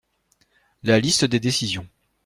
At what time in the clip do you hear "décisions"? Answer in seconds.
1.39-1.87